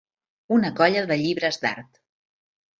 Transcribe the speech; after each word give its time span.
Una 0.57 0.71
colla 0.79 1.05
de 1.13 1.19
llibres 1.25 1.63
d'art. 1.67 2.05